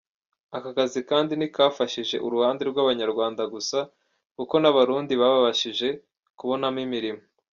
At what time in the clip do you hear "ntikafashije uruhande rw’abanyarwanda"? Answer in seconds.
1.35-3.43